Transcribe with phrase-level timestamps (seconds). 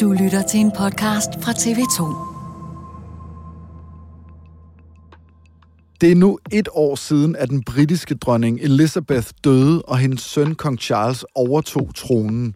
[0.00, 2.16] Du lytter til en podcast fra TV2.
[6.00, 10.54] Det er nu et år siden, at den britiske dronning Elizabeth døde, og hendes søn
[10.54, 12.54] kong Charles overtog tronen.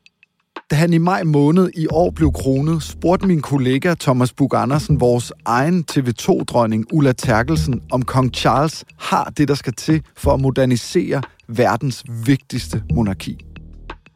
[0.70, 5.00] Da han i maj måned i år blev kronet, spurgte min kollega Thomas Bug Andersen,
[5.00, 10.40] vores egen TV2-dronning Ulla Terkelsen, om kong Charles har det, der skal til for at
[10.40, 13.44] modernisere verdens vigtigste monarki.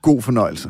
[0.03, 0.69] God fornøjelse.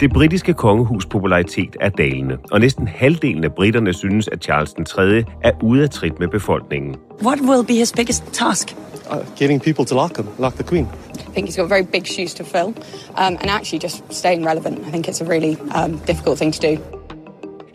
[0.00, 4.84] Det britiske kongehus popularitet er dalende, og næsten halvdelen af britterne synes, at Charles den
[4.84, 5.24] 3.
[5.42, 6.96] er ude af trit med befolkningen.
[7.22, 8.76] What will be his biggest task?
[9.10, 10.86] Uh, getting people to lock him, lock the Queen.
[11.14, 12.68] I think he's got very big shoes to fill,
[13.22, 14.78] um, and actually just staying relevant.
[14.78, 16.76] I think it's a really um, difficult thing to do.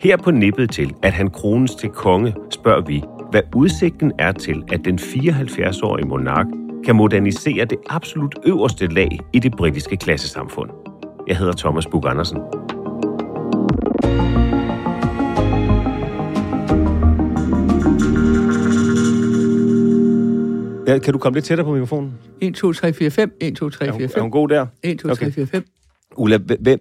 [0.00, 4.62] Her på nippet til, at han krones til konge, spørger vi, hvad udsigten er til,
[4.72, 6.46] at den 74-årige monark
[6.84, 10.70] kan modernisere det absolut øverste lag i det britiske klassesamfund.
[11.26, 12.38] Jeg hedder Thomas Bug Andersen.
[20.86, 22.14] Ja, kan du komme lidt tættere på mikrofonen?
[22.40, 23.36] 1, 2, 3, 4, 5.
[23.40, 24.10] 1, 2, 3, 4, 5.
[24.16, 24.66] Er hun god der?
[24.82, 25.64] 1, 2, 3, 4, 5.
[26.16, 26.80] Ulla, hvem,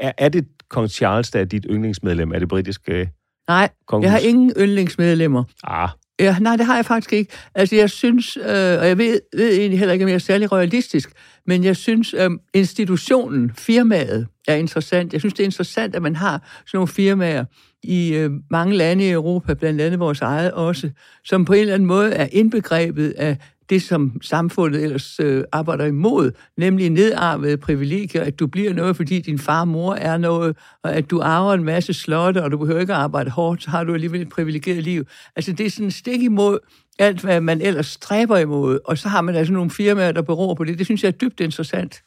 [0.00, 3.10] er, er det kong Charles, der er dit yndlingsmedlem af det britiske
[3.48, 4.04] Nej, kongehus?
[4.04, 5.44] jeg har ingen yndlingsmedlemmer.
[5.64, 5.88] Ah,
[6.20, 7.32] Ja, nej, det har jeg faktisk ikke.
[7.54, 8.44] Altså, jeg synes, øh,
[8.80, 11.10] og jeg ved, ved egentlig heller ikke, om jeg er særlig realistisk,
[11.46, 15.12] men jeg synes, øh, institutionen, firmaet, er interessant.
[15.12, 17.44] Jeg synes, det er interessant, at man har sådan nogle firmaer
[17.82, 20.90] i øh, mange lande i Europa, blandt andet vores eget også,
[21.24, 23.36] som på en eller anden måde er indbegrebet af
[23.70, 29.20] det, som samfundet ellers øh, arbejder imod, nemlig nedarvede privilegier, at du bliver noget, fordi
[29.20, 32.58] din far og mor er noget, og at du arver en masse slotte, og du
[32.58, 35.04] behøver ikke at arbejde hårdt, så har du alligevel et privilegeret liv.
[35.36, 36.58] Altså, det er sådan stik imod
[36.98, 40.54] alt, hvad man ellers stræber imod, og så har man altså nogle firmaer, der beror
[40.54, 40.78] på det.
[40.78, 42.02] Det synes jeg er dybt interessant.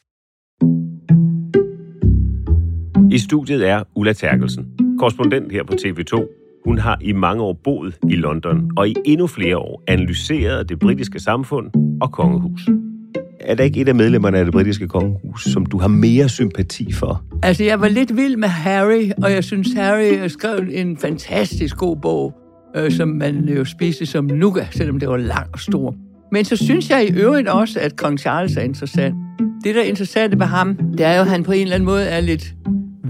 [3.10, 4.66] I studiet er Ulla Terkelsen,
[4.98, 6.43] korrespondent her på TV2.
[6.64, 10.78] Hun har i mange år boet i London, og i endnu flere år analyseret det
[10.78, 11.70] britiske samfund
[12.00, 12.68] og kongehus.
[13.40, 16.92] Er der ikke et af medlemmerne af det britiske kongehus, som du har mere sympati
[16.92, 17.24] for?
[17.42, 21.76] Altså, jeg var lidt vild med Harry, og jeg synes, Harry har skrevet en fantastisk
[21.76, 22.34] god bog,
[22.76, 25.94] øh, som man jo spiste som nougat, selvom det var lang og stor.
[26.32, 29.14] Men så synes jeg i øvrigt også, at kong Charles er interessant.
[29.64, 31.86] Det, der er interessant ved ham, det er jo, at han på en eller anden
[31.86, 32.54] måde er lidt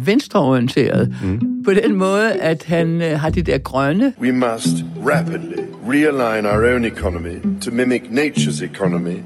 [0.06, 1.14] venstreorienteret.
[1.24, 1.40] Mm.
[1.64, 4.12] På den måde, at han øh, har det der grønne.
[4.20, 9.16] We must rapidly realign our own economy to mimic nature's economy.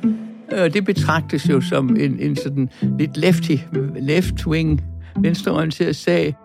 [0.52, 3.56] Og det betragtes jo som en, en sådan lidt lefty,
[3.96, 4.80] left-wing,
[5.22, 6.36] venstreorienteret sag.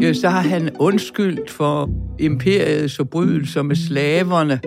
[0.00, 4.60] Ja, så har han undskyldt for imperiets forbrydelser med slaverne.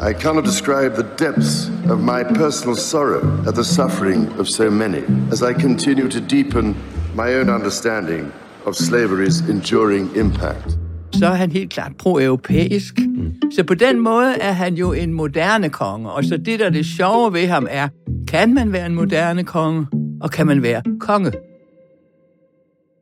[0.00, 5.02] I cannot describe the depths of my personal sorrow at the suffering of so many
[5.32, 6.76] as I continue to deepen
[7.18, 8.32] my own understanding
[8.66, 10.78] of slavery's enduring impact.
[11.12, 12.94] Så er han helt klart pro-europæisk.
[12.98, 13.32] Mm.
[13.52, 16.10] Så på den måde er han jo en moderne konge.
[16.10, 17.88] Og så det, der er det sjove ved ham, er,
[18.28, 19.86] kan man være en moderne konge,
[20.20, 21.32] og kan man være konge?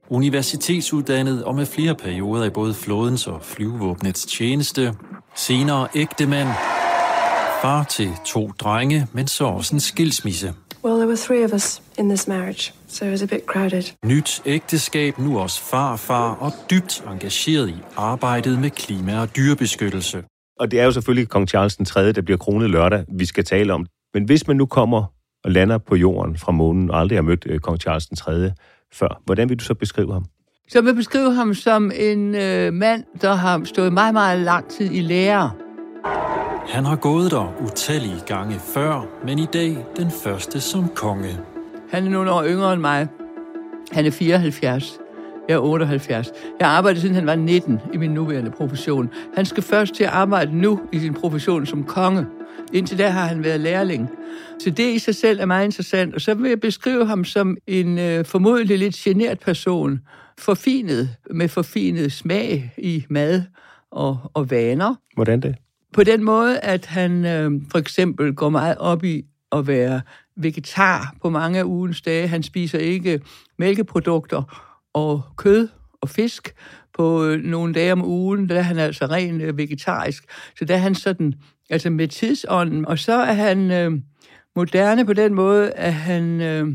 [0.08, 4.94] Universitetsuddannet og med flere perioder i både flådens og flyvevåbnets tjeneste.
[5.34, 6.48] Senere ægtemand.
[7.62, 10.54] Far til to drenge, men så også en skilsmisse.
[10.84, 13.82] Well, there were three of us in this marriage, so it was a bit crowded.
[14.04, 20.24] Nyt ægteskab, nu også farfar og dybt engageret i arbejdet med klima- og dyrebeskyttelse.
[20.60, 23.44] Og det er jo selvfølgelig kong Charles den 3., der bliver kronet lørdag, vi skal
[23.44, 23.86] tale om.
[24.14, 25.04] Men hvis man nu kommer
[25.44, 28.52] og lander på jorden fra månen og aldrig har mødt øh, kong Charles den 3.
[28.94, 30.24] før, hvordan vil du så beskrive ham?
[30.68, 34.90] Så vil beskrive ham som en øh, mand, der har stået meget, meget lang tid
[34.92, 35.50] i lære.
[36.68, 41.38] Han har gået der utallige gange før, men i dag den første som konge.
[41.90, 43.08] Han er nogle år yngre end mig.
[43.92, 44.98] Han er 74.
[45.48, 46.32] Jeg er 78.
[46.60, 49.10] Jeg har arbejdet siden han var 19 i min nuværende profession.
[49.36, 52.26] Han skal først til at arbejde nu i sin profession som konge.
[52.72, 54.10] Indtil da har han været lærling.
[54.58, 56.14] Så det i sig selv er meget interessant.
[56.14, 60.00] Og så vil jeg beskrive ham som en øh, formodentlig lidt genert person.
[60.38, 63.42] Forfinet, med forfinet smag i mad
[63.90, 64.94] og, og vaner.
[65.14, 65.54] Hvordan det?
[65.96, 70.00] På den måde, at han øh, for eksempel går meget op i at være
[70.36, 72.28] vegetar på mange af ugens dage.
[72.28, 73.20] Han spiser ikke
[73.58, 75.68] mælkeprodukter og kød
[76.00, 76.54] og fisk
[76.94, 78.48] på øh, nogle dage om ugen.
[78.48, 80.24] Der er han altså ren øh, vegetarisk.
[80.58, 81.34] Så der er han sådan,
[81.70, 82.86] altså med tidsånden.
[82.86, 83.92] Og så er han øh,
[84.56, 86.40] moderne på den måde, at han...
[86.40, 86.68] Øh,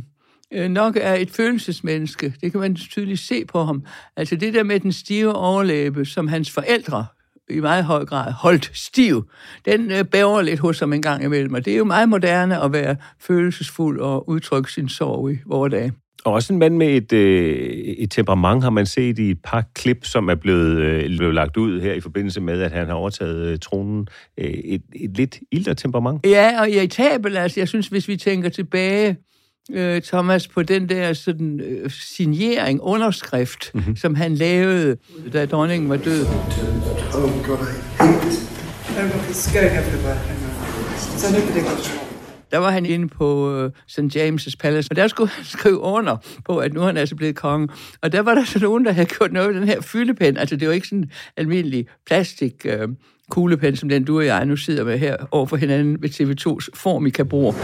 [0.54, 2.34] øh, nok er et følelsesmenneske.
[2.42, 3.86] Det kan man tydeligt se på ham.
[4.16, 7.06] Altså det der med den stive overlæbe, som hans forældre
[7.50, 9.30] i meget høj grad holdt stiv,
[9.66, 11.54] den øh, bæver lidt hos ham en gang imellem.
[11.54, 15.72] Og det er jo meget moderne at være følelsesfuld og udtrykke sin sorg i vores
[15.72, 15.94] dage.
[16.26, 17.68] Og også en mand med et, øh,
[17.98, 21.58] et temperament har man set i et par klip, som er blevet, øh, blevet lagt
[21.58, 24.08] ud her i forbindelse med, at han har overtaget øh, tronen.
[24.38, 26.26] Øh, et, et lidt ildre temperament.
[26.26, 27.38] Ja, og irritabel.
[27.38, 29.18] Altså, jeg synes, hvis vi tænker tilbage,
[29.72, 33.96] øh, Thomas, på den der sådan, øh, signering, underskrift, mm-hmm.
[33.96, 34.98] som han lavede,
[35.34, 36.26] da dronningen var død.
[37.14, 39.52] Oh God, I hate this.
[39.54, 39.64] Got
[42.52, 44.00] der var han inde på uh, St.
[44.00, 47.36] James' Palace, og der skulle han skrive under på, at nu er han altså blevet
[47.36, 47.68] konge.
[48.02, 50.38] Og der var der så nogen, der havde gjort noget med den her fyldepen.
[50.38, 52.90] Altså, det var ikke sådan en almindelig plastik uh,
[53.30, 56.68] kuglepen, som den du og jeg nu sidder med her over for hinanden ved TV2's
[56.74, 57.56] Formica-bord.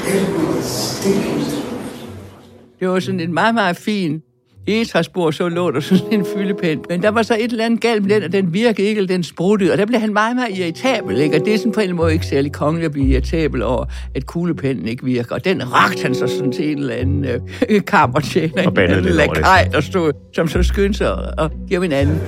[2.79, 4.21] Det var sådan en meget, meget fin
[4.67, 6.83] egetræsbord, så lå der sådan en fyldepen.
[6.89, 9.07] Men der var så et eller andet galt med den, og den virkede ikke, eller
[9.07, 9.71] den spruttede.
[9.71, 11.39] Og der blev han meget, meget irritabel, ikke?
[11.39, 13.85] Og det er sådan på en måde ikke særlig kongelig at blive irritabel over,
[14.15, 15.35] at kuglepennen ikke virker.
[15.35, 19.13] Og den rakte han så sådan til en eller anden øh, kammertjener, og en anden
[19.13, 22.21] lakaj, der stod, som så skyndte sig og give en anden.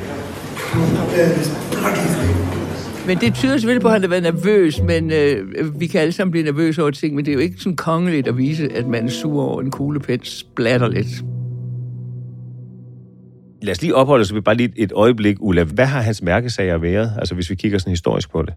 [3.09, 6.11] Men det tyder selvfølgelig på, at han har været nervøs, men øh, vi kan alle
[6.11, 8.87] sammen blive nervøse over ting, men det er jo ikke sådan kongeligt at vise, at
[8.87, 11.07] man er sur over en kuglepen splatter lidt.
[13.61, 15.63] Lad os lige opholde os bare lige et øjeblik, Ulla.
[15.63, 18.53] Hvad har hans mærkesager været, altså hvis vi kigger sådan historisk på det?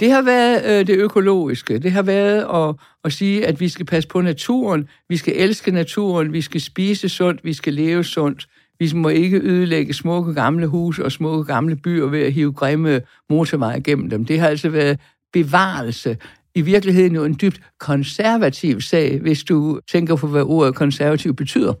[0.00, 1.78] Det har været øh, det økologiske.
[1.78, 5.70] Det har været at, at sige, at vi skal passe på naturen, vi skal elske
[5.70, 8.46] naturen, vi skal spise sundt, vi skal leve sundt.
[8.82, 13.00] Vi må ikke ødelægge smukke gamle huse og smukke gamle byer ved at hive grimme
[13.30, 14.24] motorveje gennem dem.
[14.24, 14.98] Det har altså været
[15.32, 16.16] bevarelse.
[16.54, 21.72] I virkeligheden jo en dybt konservativ sag, hvis du tænker på, hvad ordet konservativ betyder.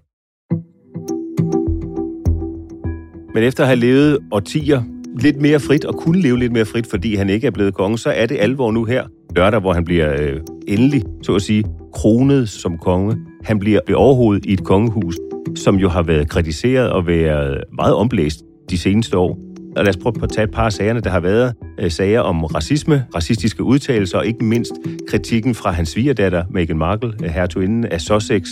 [3.34, 4.82] Men efter at have levet årtier
[5.20, 7.98] lidt mere frit, og kunne leve lidt mere frit, fordi han ikke er blevet konge,
[7.98, 9.06] så er det alvor nu her,
[9.36, 13.16] lørdag, hvor han bliver øh, endelig, så at sige, kronet som konge.
[13.44, 15.16] Han bliver overhovedet i et kongehus,
[15.56, 19.38] som jo har været kritiseret og været meget omblæst de seneste år.
[19.76, 21.00] Og lad os prøve at tage et par af sagerne.
[21.00, 24.72] Der har været øh, sager om racisme, racistiske udtalelser, og ikke mindst
[25.08, 28.48] kritikken fra hans svigerdatter, Meghan Markle, øh, hertuginden af Sussex.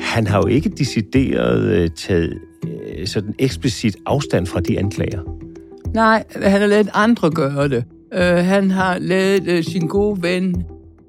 [0.00, 5.20] Han har jo ikke decideret øh, taget øh, sådan eksplicit afstand fra de anklager.
[5.94, 7.84] Nej, han har lavet andre gøre det.
[8.16, 10.64] Uh, han har lavet uh, sin gode ven,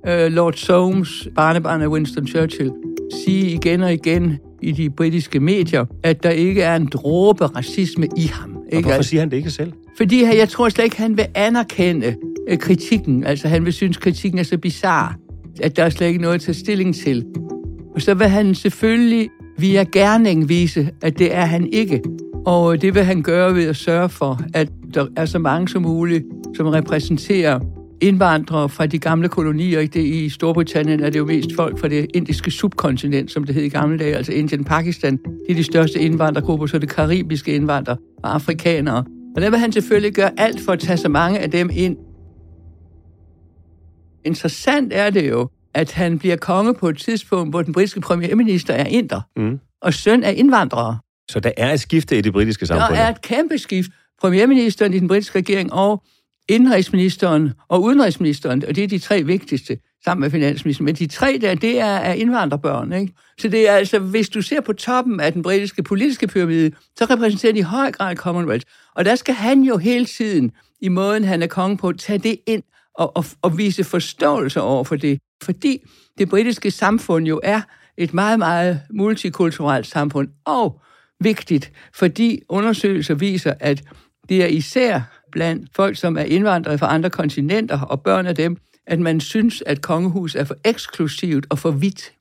[0.08, 2.72] uh, Lord Soames, barnebarn af Winston Churchill,
[3.24, 8.08] sige igen og igen i de britiske medier, at der ikke er en dråbe racisme
[8.18, 8.58] i ham.
[8.72, 8.78] Ikke?
[8.78, 9.72] Og hvorfor siger han det ikke selv?
[9.98, 12.16] Fordi jeg tror slet ikke, han vil anerkende
[12.52, 13.24] uh, kritikken.
[13.24, 15.14] Altså han vil synes, kritikken er så bizarre,
[15.62, 17.26] at der er slet ikke noget at tage stilling til.
[17.96, 22.02] Og så vil han selvfølgelig via gerning vise, at det er han ikke.
[22.48, 25.82] Og det vil han gøre ved at sørge for, at der er så mange som
[25.82, 26.26] muligt,
[26.56, 27.60] som repræsenterer
[28.02, 29.80] indvandrere fra de gamle kolonier.
[29.80, 33.64] Det I Storbritannien er det jo mest folk fra det indiske subkontinent, som det hed
[33.64, 35.18] i gamle dage, altså Indien, Pakistan.
[35.18, 39.04] Det er de største indvandrergrupper, så det karibiske indvandrere og afrikanere.
[39.36, 41.98] Og der vil han selvfølgelig gøre alt for at tage så mange af dem ind.
[44.26, 48.74] Interessant er det jo, at han bliver konge på et tidspunkt, hvor den britiske premierminister
[48.74, 49.60] er inder, mm.
[49.82, 50.98] og søn er indvandrere.
[51.30, 52.96] Så der er et skifte i det britiske samfund?
[52.96, 53.92] Der er et kæmpe skift.
[54.22, 56.04] Premierministeren i den britiske regering og
[56.50, 60.86] indrigsministeren og udenrigsministeren, og det er de tre vigtigste, sammen med finansministeren.
[60.86, 62.94] Men de tre der, det er, er indvandrerbørn.
[62.94, 63.14] Ikke?
[63.40, 67.06] Så det er altså, hvis du ser på toppen af den britiske politiske pyramide, så
[67.06, 68.66] repræsenterer de i høj grad Commonwealth.
[68.96, 72.38] Og der skal han jo hele tiden, i måden han er konge på, tage det
[72.48, 72.64] ind
[72.96, 75.20] og, og, og vise forståelse over for det.
[75.44, 75.80] Fordi
[76.18, 77.62] det britiske samfund jo er
[77.98, 80.28] et meget, meget multikulturelt samfund.
[80.46, 80.82] Og
[81.20, 83.84] vigtigt, fordi undersøgelser viser, at
[84.30, 88.58] det er især blandt folk, som er indvandrere fra andre kontinenter og børn af dem,
[88.88, 92.14] at man synes, at kongehus er for eksklusivt og for vidt.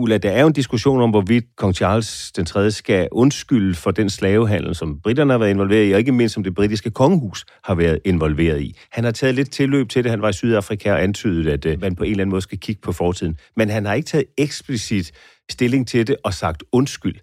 [0.00, 2.70] Ulla, der er jo en diskussion om, hvorvidt kong Charles den 3.
[2.70, 6.44] skal undskylde for den slavehandel, som britterne har været involveret i, og ikke mindst som
[6.44, 8.76] det britiske kongehus har været involveret i.
[8.92, 10.10] Han har taget lidt tilløb til det.
[10.10, 12.58] Han var i Sydafrika og antydet, at øh, man på en eller anden måde skal
[12.58, 13.38] kigge på fortiden.
[13.56, 15.12] Men han har ikke taget eksplicit
[15.50, 17.16] stilling til det og sagt undskyld.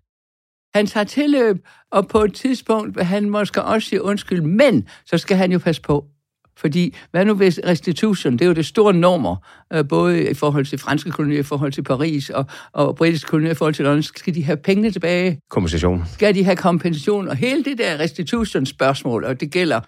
[0.75, 1.57] Han tager tilløb,
[1.91, 5.59] og på et tidspunkt vil han måske også sige undskyld, men så skal han jo
[5.59, 6.05] passe på,
[6.57, 9.35] fordi, hvad nu hvis restitution, det er jo det store nummer,
[9.73, 13.51] øh, både i forhold til franske kolonier, i forhold til Paris og, og britiske kolonier,
[13.51, 15.39] i forhold til London, skal de have pengene tilbage?
[15.49, 16.03] Kompensation.
[16.13, 17.27] Skal de have kompensation?
[17.27, 19.79] Og hele det der restitution spørgsmål, og det gælder,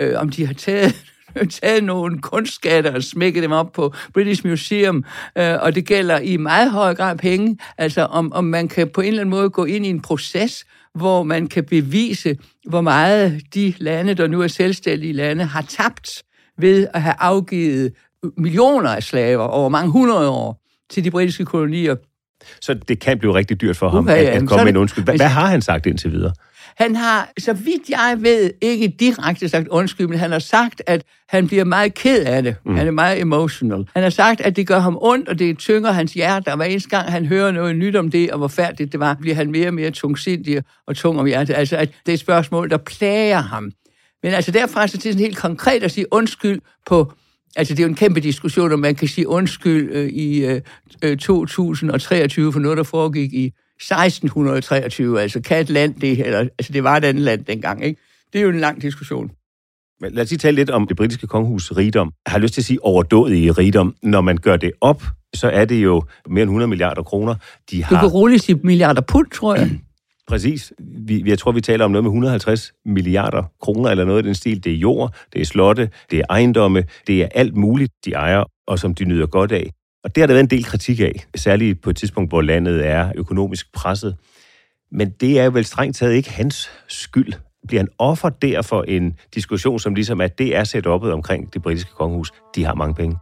[0.00, 1.04] øh, om de har taget
[1.60, 5.04] taget nogle kunstskatter og smækket dem op på British Museum,
[5.38, 9.00] øh, og det gælder i meget høj grad penge, altså om, om man kan på
[9.00, 12.36] en eller anden måde gå ind i en proces, hvor man kan bevise,
[12.68, 16.08] hvor meget de lande, der nu er selvstændige lande, har tabt
[16.58, 17.92] ved at have afgivet
[18.36, 21.96] millioner af slaver over mange hundrede år til de britiske kolonier.
[22.60, 25.04] Så det kan blive rigtig dyrt for ham okay, at, at komme med en undskyld.
[25.04, 26.32] Hvad, hvad har han sagt indtil videre?
[26.76, 31.04] Han har, så vidt jeg ved, ikke direkte sagt undskyld, men han har sagt, at
[31.28, 32.56] han bliver meget ked af det.
[32.64, 32.76] Mm.
[32.76, 33.88] Han er meget emotional.
[33.94, 36.66] Han har sagt, at det gør ham ondt, og det tynger hans hjerte, og hver
[36.66, 39.50] eneste gang han hører noget nyt om det, og hvor færdigt det var, bliver han
[39.50, 41.54] mere og mere tungsindig og tung om hjertet.
[41.54, 43.70] Altså, at det er et spørgsmål, der plager ham.
[44.22, 47.12] Men altså derfra så til sådan helt konkret at sige undskyld på
[47.56, 50.44] Altså, det er jo en kæmpe diskussion, om man kan sige undskyld øh, i
[51.02, 56.38] øh, 2023 øh, for noget, der foregik i 1623, altså kan et land det, eller,
[56.38, 58.00] altså det var et andet land dengang, ikke?
[58.32, 59.30] Det er jo en lang diskussion.
[60.00, 62.12] Men lad os lige tale lidt om det britiske kongehus rigdom.
[62.26, 63.94] Jeg har lyst til at sige overdået i rigdom.
[64.02, 65.02] Når man gør det op,
[65.34, 67.34] så er det jo mere end 100 milliarder kroner.
[67.70, 67.96] De har...
[67.96, 69.70] Du kan roligt sige milliarder pund, tror jeg.
[70.28, 70.72] Præcis.
[71.06, 74.34] Vi, jeg tror, vi taler om noget med 150 milliarder kroner eller noget af den
[74.34, 74.64] stil.
[74.64, 78.44] Det er jord, det er slotte, det er ejendomme, det er alt muligt, de ejer,
[78.66, 79.70] og som de nyder godt af.
[80.04, 82.86] Og det har der været en del kritik af, særligt på et tidspunkt, hvor landet
[82.86, 84.16] er økonomisk presset.
[84.92, 87.32] Men det er jo vel strengt taget ikke hans skyld.
[87.68, 91.54] Bliver han offer der for en diskussion, som ligesom at det er set oppet omkring
[91.54, 92.32] det britiske kongehus?
[92.56, 93.16] De har mange penge.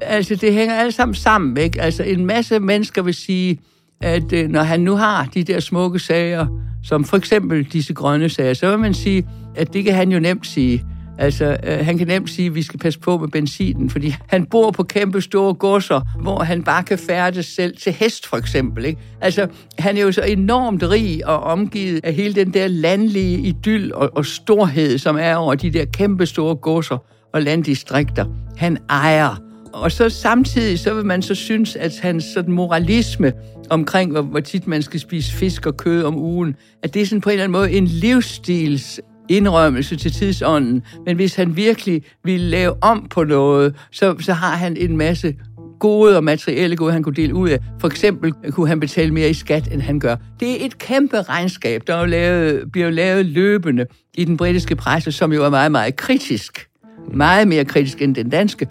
[0.00, 1.82] Altså, det hænger alle sammen sammen, ikke?
[1.82, 3.58] Altså, en masse mennesker vil sige,
[4.00, 6.46] at øh, når han nu har de der smukke sager,
[6.84, 10.18] som for eksempel disse grønne sager, så vil man sige, at det kan han jo
[10.18, 10.84] nemt sige.
[11.18, 14.46] Altså, øh, han kan nemt sige, at vi skal passe på med benzinen, fordi han
[14.46, 18.84] bor på kæmpe store godser, hvor han bare kan færdes selv til hest, for eksempel.
[18.84, 19.00] Ikke?
[19.20, 19.46] Altså,
[19.78, 24.10] han er jo så enormt rig og omgivet af hele den der landlige idyll og,
[24.16, 26.98] og storhed, som er over de der kæmpe store godser
[27.32, 28.24] og landdistrikter.
[28.56, 29.42] Han ejer.
[29.72, 33.32] Og så samtidig, så vil man så synes, at hans sådan moralisme
[33.70, 37.06] omkring, hvor, hvor tit man skal spise fisk og kød om ugen, at det er
[37.06, 42.02] sådan på en eller anden måde en livsstils indrømmelse til tidsånden, men hvis han virkelig
[42.24, 45.34] ville lave om på noget, så, så har han en masse
[45.80, 47.58] gode og materielle gode, han kunne dele ud af.
[47.80, 50.16] For eksempel kunne han betale mere i skat, end han gør.
[50.40, 54.36] Det er et kæmpe regnskab, der er jo lavet, bliver jo lavet løbende i den
[54.36, 56.68] britiske presse, som jo er meget, meget kritisk.
[57.12, 58.68] Meget mere kritisk end den danske.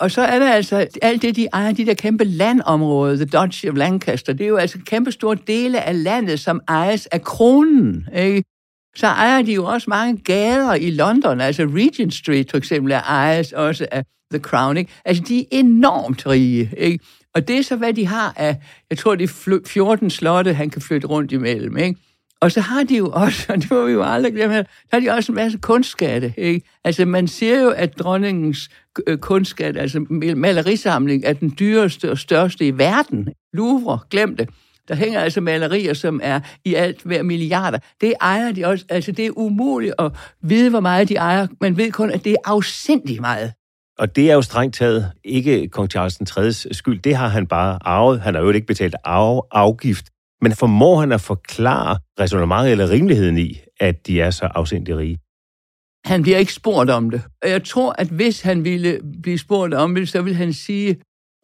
[0.00, 3.68] Og så er der altså alt det, de ejer, de der kæmpe landområder, The Duchy
[3.68, 8.06] of Lancaster, det er jo altså kæmpe store dele af landet, som ejes af kronen.
[8.16, 8.42] Ikke?
[8.96, 11.40] Så ejer de jo også mange gader i London.
[11.40, 14.76] Altså Regent Street for eksempel er ejes også af The Crown.
[14.76, 14.92] Ikke?
[15.04, 16.70] Altså de er enormt rige.
[16.76, 17.04] Ikke?
[17.34, 18.56] Og det er så, hvad de har af,
[18.90, 21.76] jeg tror, det er 14 slotte, han kan flytte rundt imellem.
[21.76, 22.00] Ikke?
[22.40, 25.00] Og så har de jo også, og det må vi jo aldrig glemme, så har
[25.00, 26.34] de også en masse kunstskatte.
[26.36, 26.66] Ikke?
[26.84, 28.68] Altså man ser jo, at dronningens
[29.06, 33.28] øh, kunstskat, altså malerisamling, er den dyreste og største i verden.
[33.52, 34.48] Louvre, glem det.
[34.88, 37.78] Der hænger altså malerier, som er i alt hver milliarder.
[38.00, 38.84] Det ejer de også.
[38.88, 41.46] Altså, det er umuligt at vide, hvor meget de ejer.
[41.60, 43.52] Man ved kun, at det er afsindig meget.
[43.98, 46.52] Og det er jo strengt taget ikke kong Charles 3.
[46.52, 47.02] skyld.
[47.02, 48.20] Det har han bare arvet.
[48.20, 50.06] Han har jo ikke betalt arv, afgift.
[50.42, 55.18] Men formår han at forklare resonemanget eller rimeligheden i, at de er så afsindig rige?
[56.04, 57.22] Han bliver ikke spurgt om det.
[57.42, 60.96] Og jeg tror, at hvis han ville blive spurgt om det, så ville han sige,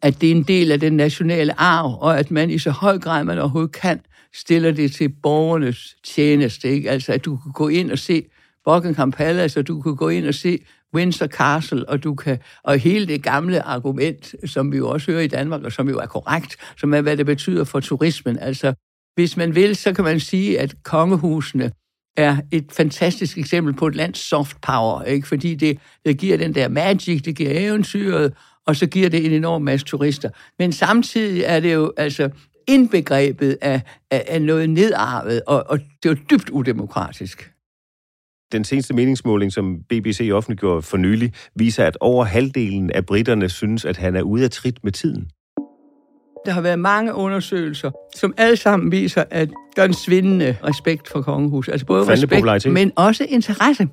[0.05, 2.99] at det er en del af den nationale arv, og at man i så høj
[2.99, 4.01] grad, man overhovedet kan,
[4.35, 6.69] stiller det til borgernes tjeneste.
[6.69, 6.91] Ikke?
[6.91, 8.27] Altså, at du kan gå ind og se
[8.65, 10.59] Buckingham Palace, og du kan gå ind og se,
[10.95, 15.23] Windsor Castle, og du kan, og hele det gamle argument, som vi jo også hører
[15.23, 18.39] i Danmark, og som jo er korrekt, som er, hvad det betyder for turismen.
[18.39, 18.75] Altså,
[19.15, 21.73] hvis man vil, så kan man sige, at kongehusene
[22.17, 25.29] er et fantastisk eksempel på et lands soft power, ikke?
[25.29, 28.33] fordi det, det giver den der magic, det giver eventyret,
[28.67, 30.31] og så giver det en enorm masse turister.
[30.59, 32.31] Men samtidig er det jo altså
[32.69, 33.81] indbegrebet af,
[34.11, 37.51] af, af noget nedarvet, og, og det er jo dybt udemokratisk.
[38.53, 43.85] Den seneste meningsmåling, som BBC offentliggjorde for nylig, viser, at over halvdelen af britterne synes,
[43.85, 45.31] at han er ude af trit med tiden.
[46.47, 51.09] Der har været mange undersøgelser, som alle sammen viser, at der er en svindende respekt
[51.09, 51.73] for kongehuset.
[51.73, 53.89] Altså både respekt, men også interesse.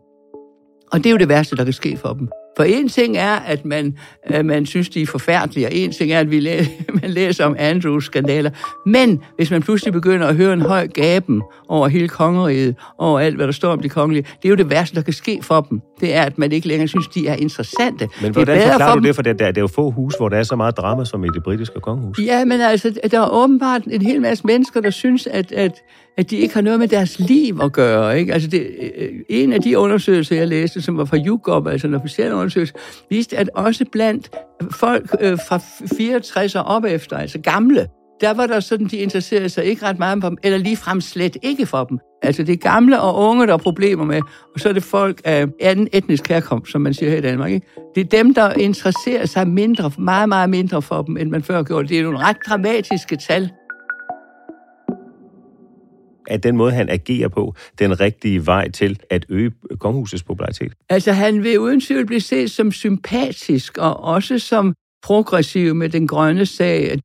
[0.91, 2.29] Og det er jo det værste, der kan ske for dem.
[2.57, 6.11] For en ting er, at man, at man synes, de er forfærdelige, og en ting
[6.11, 6.65] er, at vi læ-
[7.01, 8.49] man læser om Andrews skandaler.
[8.85, 13.35] Men hvis man pludselig begynder at høre en høj gaben over hele kongeriget, over alt,
[13.35, 15.61] hvad der står om de kongelige, det er jo det værste, der kan ske for
[15.61, 15.81] dem.
[16.01, 18.09] Det er, at man ikke længere synes, de er interessante.
[18.21, 19.15] Men hvordan det er forklarer for du det?
[19.15, 21.25] For det, der, det er jo få hus, hvor der er så meget drama som
[21.25, 22.19] i det britiske kongehus.
[22.25, 25.81] Ja, men altså, der er åbenbart en hel masse mennesker, der synes, at, at
[26.17, 28.19] at de ikke har noget med deres liv at gøre.
[28.19, 28.33] Ikke?
[28.33, 28.67] Altså det,
[28.97, 32.73] øh, en af de undersøgelser, jeg læste, som var fra YouGov, altså en officiel undersøgelse,
[33.09, 34.29] viste, at også blandt
[34.71, 35.59] folk øh, fra
[35.97, 37.87] 64 og op efter, altså gamle,
[38.21, 41.37] der var der sådan, de interesserede sig ikke ret meget for dem, eller ligefrem slet
[41.41, 41.99] ikke for dem.
[42.21, 44.21] Altså det er gamle og unge, der er problemer med,
[44.53, 47.51] og så er det folk af anden etnisk herkomst, som man siger her i Danmark.
[47.51, 47.67] Ikke?
[47.95, 51.63] Det er dem, der interesserer sig mindre, meget, meget mindre for dem, end man før
[51.63, 51.87] gjorde.
[51.87, 53.51] Det er nogle ret dramatiske tal
[56.31, 60.73] er den måde, han agerer på, den rigtige vej til at øge kongehusets popularitet?
[60.89, 64.73] Altså, han vil uden tvivl blive set som sympatisk, og også som
[65.03, 66.99] progressiv med den grønne sag.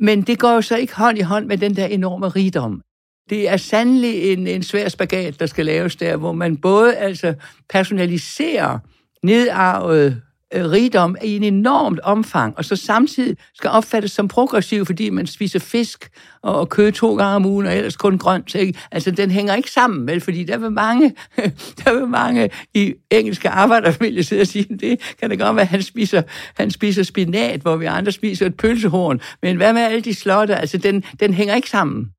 [0.00, 2.82] Men det går jo så ikke hånd i hånd med den der enorme rigdom.
[3.30, 7.34] Det er sandelig en, en svær spagat, der skal laves der, hvor man både altså
[7.68, 8.78] personaliserer
[9.22, 10.22] nedarvet
[10.54, 15.26] Øh, rigdom i en enormt omfang, og så samtidig skal opfattes som progressiv, fordi man
[15.26, 16.10] spiser fisk
[16.42, 18.54] og, og kød to gange om ugen, og ellers kun grønt.
[18.54, 18.78] Ikke?
[18.90, 20.20] Altså, den hænger ikke sammen, vel?
[20.20, 21.14] Fordi der vil mange,
[21.84, 25.68] der vil mange i engelske arbejderfamilier sidde og sige, det kan det godt være, at
[25.68, 26.22] han spiser,
[26.54, 29.20] han spiser spinat, hvor vi andre spiser et pølsehorn.
[29.42, 30.56] Men hvad med alle de slotte?
[30.56, 32.10] Altså, den, den hænger ikke sammen.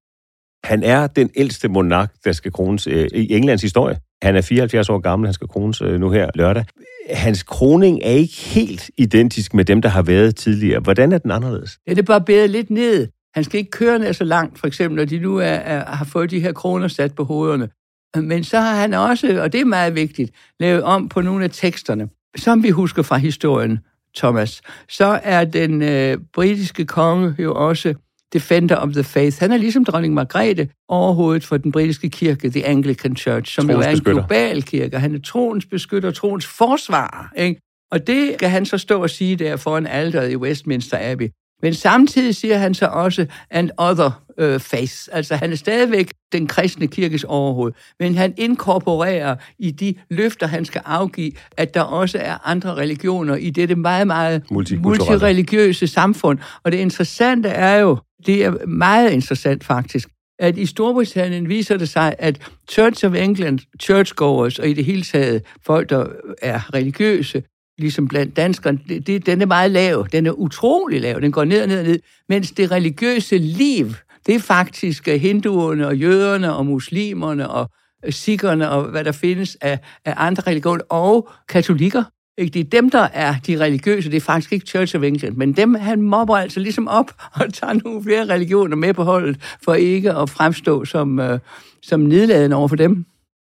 [0.64, 3.98] Han er den ældste monark, der skal krones øh, i Englands historie.
[4.22, 6.66] Han er 74 år gammel, han skal krones øh, nu her lørdag.
[7.10, 10.80] Hans kroning er ikke helt identisk med dem, der har været tidligere.
[10.80, 11.80] Hvordan er den anderledes?
[11.88, 13.08] Ja, det er bare bedre lidt ned.
[13.36, 16.06] Han skal ikke køre ned så langt, for eksempel, når de nu er, er, har
[16.06, 17.70] fået de her kroner sat på hovederne.
[18.16, 21.50] Men så har han også, og det er meget vigtigt, lavet om på nogle af
[21.50, 22.10] teksterne.
[22.38, 23.80] Som vi husker fra historien,
[24.16, 27.94] Thomas, så er den øh, britiske konge jo også
[28.34, 29.40] defender of the faith.
[29.40, 33.80] Han er ligesom dronning Margrethe overhovedet for den britiske kirke, The Anglican Church, som jo
[33.80, 35.00] er en global kirke.
[35.00, 37.34] Han er troens beskytter, troens forsvarer.
[37.38, 37.62] Ikke?
[37.92, 41.30] Og det kan han så stå og sige der foran alderet i Westminster Abbey.
[41.62, 44.94] Men samtidig siger han så også and other uh, faith.
[45.12, 50.66] Altså han er stadigvæk den kristne kirkes overhoved, men han inkorporerer i de løfter, han
[50.66, 56.40] skal afgive, at der også er andre religioner i dette meget, meget multireligiøse samfund.
[56.64, 61.90] Og det interessante er jo, det er meget interessant faktisk, at i Storbritannien viser det
[61.90, 66.06] sig, at Church of England, churchgoers og i det hele taget folk, der
[66.42, 67.44] er religiøse,
[67.82, 70.08] ligesom blandt danskerne, det, det, den er meget lav.
[70.12, 71.22] Den er utrolig lav.
[71.22, 72.00] Den går ned og ned og ned.
[72.30, 73.88] Mens det religiøse liv,
[74.26, 77.70] det er faktisk øh, hinduerne og jøderne og muslimerne og
[78.06, 82.04] øh, sikkerne og hvad der findes af, af andre religioner og katolikker.
[82.38, 82.54] Ikke?
[82.54, 84.12] Det er dem, der er de religiøse.
[84.12, 85.36] Det er faktisk ikke Church of England.
[85.36, 89.58] Men dem, han mobber altså ligesom op og tager nogle flere religioner med på holdet,
[89.64, 91.40] for ikke at fremstå som, øh,
[91.82, 93.06] som nedladende over for dem.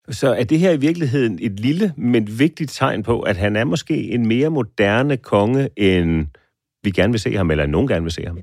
[0.10, 3.66] Så er det her i virkeligheden et lille, men vigtigt tegn på, at han er
[3.66, 6.26] måske en mere moderne konge, end
[6.84, 8.40] vi gerne vil se ham, eller nogen gerne vil se ham?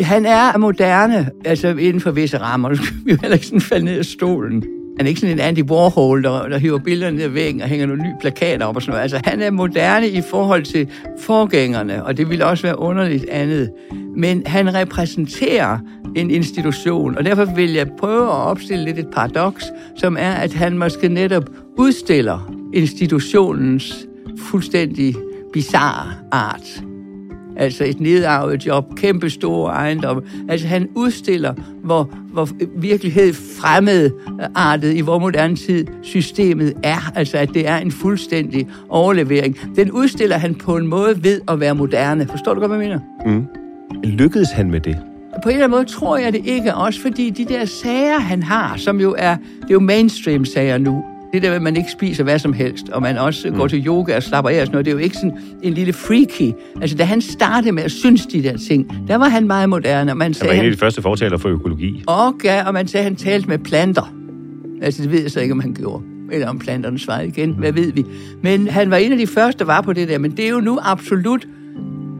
[0.00, 2.68] Han er moderne, altså inden for visse rammer.
[2.68, 4.77] Vi vil heller ikke sådan falde ned af stolen.
[4.98, 7.68] Han er ikke sådan en Andy Warhol, der, der hiver billederne ned ad væggen og
[7.68, 9.02] hænger nogle nye plakater op og sådan noget.
[9.02, 10.88] Altså, han er moderne i forhold til
[11.20, 13.70] forgængerne, og det ville også være underligt andet.
[14.16, 15.78] Men han repræsenterer
[16.16, 19.64] en institution, og derfor vil jeg prøve at opstille lidt et paradoks,
[19.96, 21.44] som er, at han måske netop
[21.76, 24.06] udstiller institutionens
[24.38, 25.14] fuldstændig
[25.52, 26.87] bizarre art
[27.58, 30.24] altså et nedarvet job, kæmpe store ejendom.
[30.48, 37.54] Altså han udstiller, hvor, hvor virkelighed fremmedartet i vores moderne tid systemet er, altså at
[37.54, 39.58] det er en fuldstændig overlevering.
[39.76, 42.26] Den udstiller han på en måde ved at være moderne.
[42.30, 43.00] Forstår du godt, hvad jeg mener?
[43.26, 43.46] Mm.
[44.04, 44.98] Lykkedes han med det?
[45.42, 48.42] På en eller anden måde tror jeg det ikke, også fordi de der sager, han
[48.42, 51.90] har, som jo er, det er jo mainstream-sager nu, Det der med, at man ikke
[51.90, 53.56] spiser hvad som helst, og man også mm.
[53.56, 55.74] går til yoga og slapper af og sådan noget, det er jo ikke sådan en
[55.74, 56.52] lille freaky.
[56.80, 60.12] Altså, da han startede med at synes de der ting, der var han meget moderne.
[60.12, 62.04] Og man sagde, han var en af de første fortaler for økologi.
[62.06, 64.14] Okay, og man sagde, at han talte med planter.
[64.82, 66.04] Altså, det ved jeg så ikke, om han gjorde.
[66.32, 68.04] Eller om planterne svarede igen, hvad ved vi.
[68.42, 70.18] Men han var en af de første, der var på det der.
[70.18, 71.46] Men det er jo nu absolut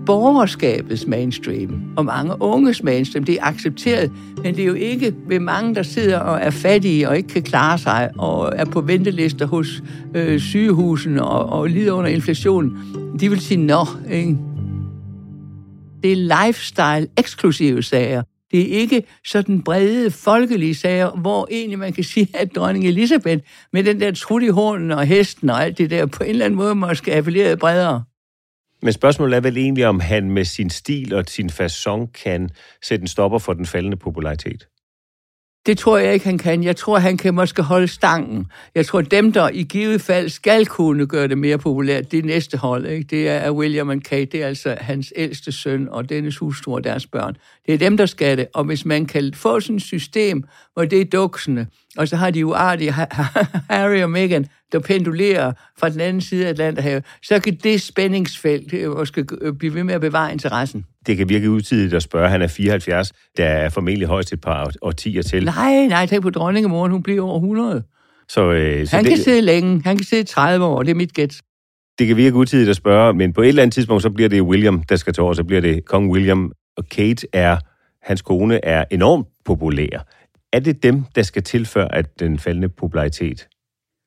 [0.08, 3.24] borgerskabets mainstream, og mange unges mainstream.
[3.24, 7.08] Det er accepteret, men det er jo ikke ved mange, der sidder og er fattige
[7.08, 9.82] og ikke kan klare sig, og er på ventelister hos
[10.14, 12.78] øh, sygehusene og, og lider under inflation.
[13.20, 14.36] De vil sige, nå, ikke?
[16.02, 18.22] Det er lifestyle-eksklusive sager.
[18.50, 23.42] Det er ikke sådan brede, folkelige sager, hvor egentlig man kan sige, at dronning Elisabeth
[23.72, 26.44] med den der trut i hornen og hesten og alt det der, på en eller
[26.44, 28.02] anden måde måske appellere bredere.
[28.82, 32.50] Men spørgsmålet er vel egentlig, om han med sin stil og sin façon kan
[32.82, 34.66] sætte en stopper for den faldende popularitet?
[35.66, 36.64] Det tror jeg ikke, han kan.
[36.64, 38.46] Jeg tror, han kan måske holde stangen.
[38.74, 42.22] Jeg tror, dem, der i givet fald skal kunne gøre det mere populært, det er
[42.22, 42.86] næste hold.
[42.86, 43.04] Ikke?
[43.04, 46.84] Det er William and Kate, det er altså hans ældste søn og dennes hustru og
[46.84, 47.36] deres børn.
[47.66, 48.46] Det er dem, der skal det.
[48.54, 51.66] Og hvis man kan få sådan et system, hvor det er duksene,
[51.98, 52.92] og så har de jo artige
[53.70, 58.88] Harry og Meghan, der pendulerer fra den anden side af Atlanterhavet, så kan det spændingsfelt
[58.96, 60.84] måske øh, blive ved med at bevare interessen.
[61.06, 64.72] Det kan virke utidigt at spørge, han er 74, der er formentlig højst et par
[64.82, 65.44] årtier til.
[65.44, 67.82] Nej, nej, tænk på dronningemoren, hun bliver over 100.
[68.28, 70.94] Så, øh, så han det, kan sidde længe, han kan sidde 30 år, det er
[70.94, 71.40] mit gæt.
[71.98, 74.42] Det kan virke utidigt at spørge, men på et eller andet tidspunkt, så bliver det
[74.42, 77.56] William, der skal til over, så bliver det kong William, og Kate er,
[78.02, 80.04] hans kone er enormt populær.
[80.52, 83.48] Er det dem, der skal tilføre, at den faldende popularitet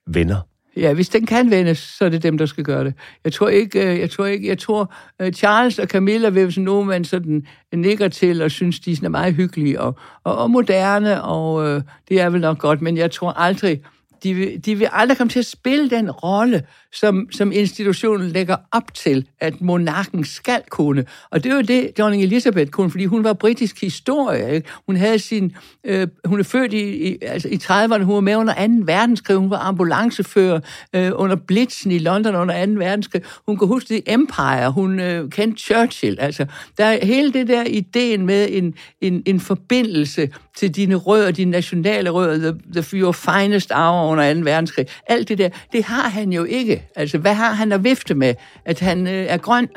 [0.08, 0.48] vender?
[0.76, 2.94] Ja, hvis den kan vendes, så er det dem, der skal gøre det.
[3.24, 6.64] Jeg tror ikke, øh, jeg tror ikke, jeg tror, øh, Charles og Camilla vil sådan
[6.64, 11.24] nogen, man sådan nikker til og synes, de er meget hyggelige og, og, og moderne,
[11.24, 13.82] og øh, det er vel nok godt, men jeg tror aldrig,
[14.24, 18.56] de vil, de vil aldrig komme til at spille den rolle, som, som institutionen lægger
[18.72, 21.06] op til, at monarken skal kunne.
[21.30, 24.56] Og det var det, dronning Elizabeth kunne, fordi hun var britisk historie.
[24.56, 24.70] Ikke?
[24.86, 28.36] Hun havde sin, øh, hun er født i, i, altså i 30'erne, hun var med
[28.36, 28.74] under 2.
[28.86, 30.60] verdenskrig, hun var ambulancefører
[30.96, 32.72] øh, under Blitzen i London under 2.
[32.72, 33.22] verdenskrig.
[33.46, 36.20] Hun kan huske det Empire, hun øh, kendte Churchill.
[36.20, 36.46] Altså,
[36.78, 41.52] der er hele det der ideen med en, en, en forbindelse til dine rødder, dine
[41.52, 44.40] nationale rødder, the, the your finest hour under 2.
[44.40, 44.88] verdenskrig.
[45.08, 46.84] Alt det der, det har han jo ikke.
[46.96, 48.36] Altså, hvad har han at vifte med?
[48.66, 49.68] At han øh, er grøn?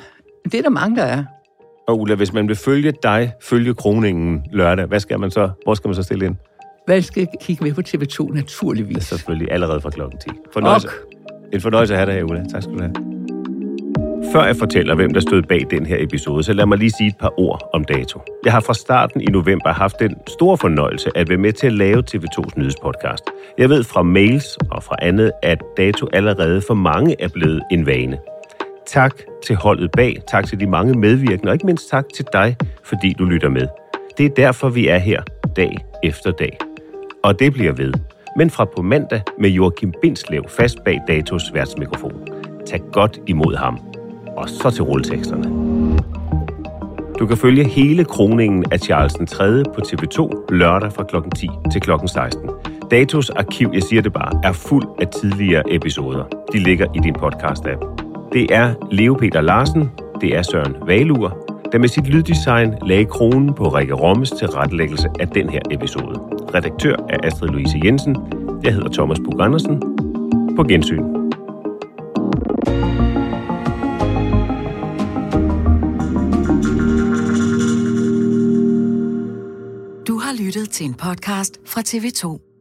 [0.45, 1.25] Det er der mange, der er.
[1.89, 5.75] Og Ulla, hvis man vil følge dig, følge kroningen lørdag, hvad skal man så, hvor
[5.75, 6.37] skal man så stille ind?
[6.87, 8.97] Hvad skal kigge med på TV2, naturligvis.
[8.97, 10.29] Det er selvfølgelig allerede fra klokken 10.
[10.53, 10.89] Fornøjelse.
[10.89, 10.95] Ok.
[11.53, 12.45] En fornøjelse at have dig her, Ulla.
[12.53, 13.24] Tak skal du have.
[14.33, 17.09] Før jeg fortæller, hvem der stod bag den her episode, så lad mig lige sige
[17.09, 18.21] et par ord om dato.
[18.45, 21.73] Jeg har fra starten i november haft den store fornøjelse at være med til at
[21.73, 23.25] lave TV2's nyhedspodcast.
[23.59, 27.87] Jeg ved fra mails og fra andet, at dato allerede for mange er blevet en
[27.87, 28.19] vane.
[28.87, 32.57] Tak til holdet bag, tak til de mange medvirkende, og ikke mindst tak til dig,
[32.85, 33.67] fordi du lytter med.
[34.19, 35.23] Det er derfor, vi er her
[35.57, 36.59] dag efter dag.
[37.25, 37.93] Og det bliver ved.
[38.37, 42.27] Men fra på mandag med Joachim Bindslev fast bag datos værtsmikrofon.
[42.67, 43.79] Tag godt imod ham.
[44.37, 45.45] Og så til rulleteksterne.
[47.19, 49.63] Du kan følge hele kroningen af Charles den 3.
[49.65, 51.17] på TV2 lørdag fra kl.
[51.37, 51.91] 10 til kl.
[52.07, 52.51] 16.
[52.91, 56.25] Datos arkiv, jeg siger det bare, er fuld af tidligere episoder.
[56.53, 58.05] De ligger i din podcast-app.
[58.33, 63.55] Det er Leo Peter Larsen, det er Søren Valur, der med sit lyddesign lagde kronen
[63.55, 66.21] på Rikke Rommes til rettelæggelse af den her episode.
[66.55, 68.17] Redaktør er Astrid Louise Jensen.
[68.65, 69.83] Jeg hedder Thomas Bug Andersen.
[70.57, 71.24] På gensyn.
[80.85, 82.54] Til en podcast fra TV2.